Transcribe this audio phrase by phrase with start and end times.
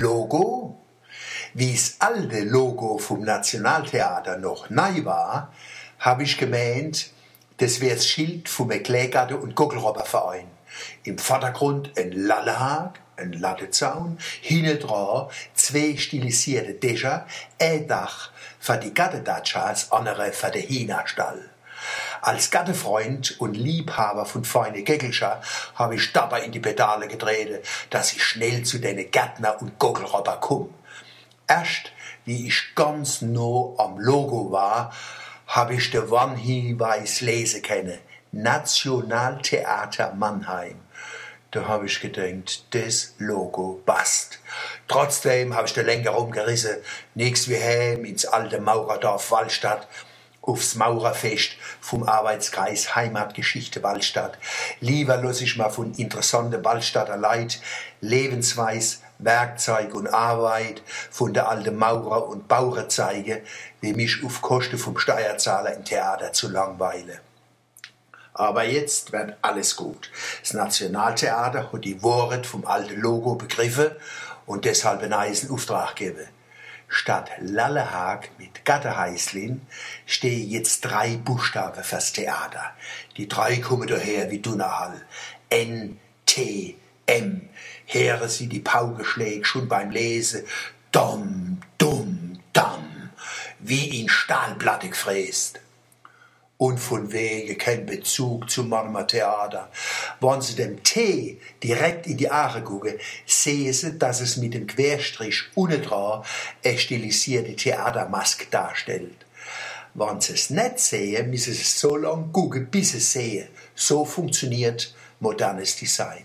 [0.00, 0.78] Logo?
[1.54, 5.52] Wie's alte Logo vom Nationaltheater noch neu war,
[5.98, 7.10] habe ich gemeint,
[7.58, 10.46] das wäre das Schild vom Klägarten und Gockelrobberverein.
[11.04, 17.26] Im Vordergrund ein Lallehag, ein Lattezaun, hinten dran zwei stilisierte Dächer,
[17.60, 21.50] ein Dach für die Gattedatschas, andere für den Hina-Stall.
[22.24, 25.42] Als Gattefreund und Liebhaber von feine Geckelscher
[25.74, 30.38] habe ich dabei in die Pedale gedreht, dass ich schnell zu den Gärtner und Gockelrobber
[30.40, 30.72] komm.
[31.48, 31.90] Erst
[32.24, 34.92] wie ich ganz no am Logo war,
[35.48, 37.98] habe ich den Warnhinweis lesen können.
[38.30, 40.76] Nationaltheater Mannheim.
[41.50, 44.38] Da habe ich gedacht, das Logo passt.
[44.86, 46.76] Trotzdem habe ich den Lenker rumgerissen,
[47.16, 49.88] nichts wie heim ins alte Maurerdorf Wallstadt,
[50.42, 54.38] aufs Maurerfest vom Arbeitskreis Heimatgeschichte Wallstadt.
[54.80, 57.60] Lieber los ich mal von interessanten Wallstadter Leid,
[58.00, 63.42] Lebensweis, Werkzeug und Arbeit von der alten Maurer und Bauer zeige,
[63.80, 67.20] wie mich auf Kosten vom Steuerzahler im Theater zu langweile.
[68.34, 70.10] Aber jetzt wird alles gut.
[70.40, 73.90] Das Nationaltheater hat die Worte vom alten Logo begriffen
[74.46, 76.26] und deshalb einen eisen Auftrag gegeben.
[76.94, 79.62] Statt Lallehag mit Gatterheißlin
[80.04, 82.74] stehe jetzt drei Buchstaben fürs Theater.
[83.16, 85.00] Die drei kommen daher wie Dunnerhall.
[85.48, 86.76] N, T,
[87.06, 87.48] M.
[87.86, 90.44] Here sie die Paukeschläge schon beim Lesen.
[90.92, 93.10] Dom, dumm, damm.
[93.58, 95.60] Wie in Stahlplatte gefräst
[96.62, 99.68] und von wegen kein Bezug zum Marmer Theater.
[100.20, 104.68] Wenn Sie dem T direkt in die Aare gucken, sehen Sie, dass es mit dem
[104.68, 106.22] Querstrich unten dran
[106.64, 109.26] eine stilisierte Theatermaske darstellt.
[109.94, 113.48] Wenn Sie es nicht sehen, müssen Sie so lange gucken, bis Sie es sehen.
[113.74, 116.22] So funktioniert modernes Design.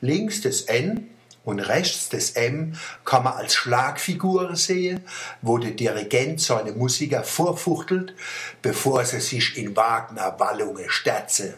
[0.00, 1.10] Links das N
[1.50, 5.04] und rechts des M kann man als Schlagfiguren sehen,
[5.42, 8.14] wo der Dirigent seine Musiker vorfuchtelt,
[8.62, 11.54] bevor sie sich in Wagner Wallungen stürzen.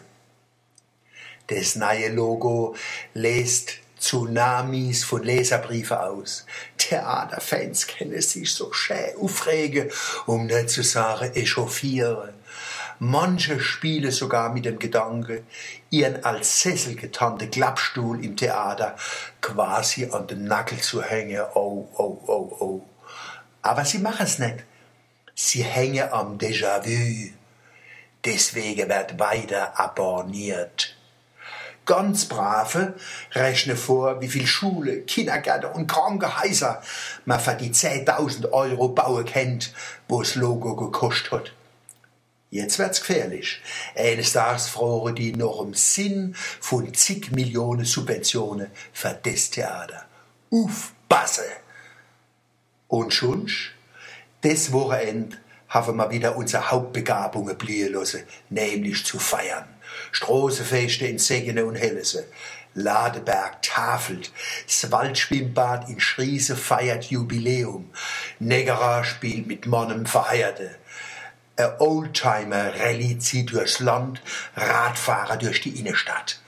[1.47, 2.75] Das neue Logo
[3.13, 6.45] lässt Tsunamis von Leserbriefen aus.
[6.77, 9.89] Theaterfans kennen sich so schön aufregen,
[10.25, 12.33] um nicht zu sagen echauffieren.
[13.05, 15.43] Manche spielen sogar mit dem Gedanke,
[15.89, 18.95] ihren als Sessel getarnten Klappstuhl im Theater
[19.41, 21.43] quasi an den Nackel zu hängen.
[21.53, 22.81] Oh, oh, oh, oh.
[23.61, 24.63] Aber sie machen es nicht.
[25.35, 27.33] Sie hängen am Déjà-vu.
[28.23, 30.95] Deswegen wird weiter abonniert.
[31.85, 32.93] Ganz brave
[33.33, 36.81] rechnen vor, wie viel Schule, Kindergärten und Krankenhäuser
[37.25, 39.73] man für die 10.000 Euro bauen kennt,
[40.07, 41.51] wo das Logo gekostet hat.
[42.53, 43.59] Jetzt wird's gefährlich.
[43.95, 50.05] Eines Tages fragen die noch im Sinn von zig Millionen Subventionen für das Theater.
[50.51, 51.45] Aufpassen!
[52.87, 53.49] Und schon,
[54.41, 55.35] das Wochenende
[55.67, 58.21] haben wir wieder unsere Hauptbegabungen blühen lassen,
[58.51, 59.67] nämlich zu feiern.
[60.11, 62.27] Straßenfeste in Segene und Hellese.
[62.75, 64.31] Ladeberg tafelt,
[64.67, 67.89] das Waldschwimmbad in Schriese feiert Jubiläum,
[68.37, 70.75] Negera spielt mit Mannem Verheierte.
[71.63, 74.21] Ein Oldtimer-Rallye zieht durchs Land,
[74.57, 76.41] Radfahrer durch die Innenstadt.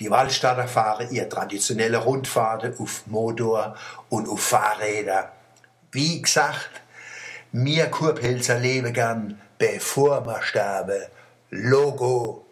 [0.00, 3.76] Die Waldstadter fahren ihre traditionelle Rundfahrten auf Motor
[4.08, 5.30] und auf Fahrräder.
[5.92, 6.70] Wie gesagt,
[7.52, 11.02] mir Kurpelzer leben gern, bevor wir sterben.
[11.50, 12.44] Logo